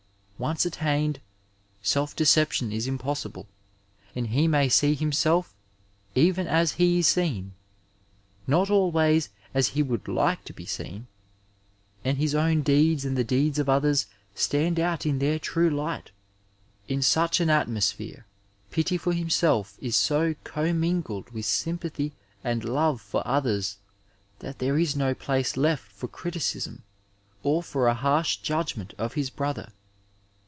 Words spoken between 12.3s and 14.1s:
own deeds and the deeds of others